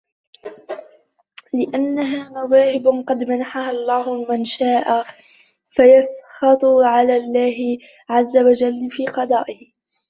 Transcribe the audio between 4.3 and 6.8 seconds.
شَاءَ فَيَسْخَطُ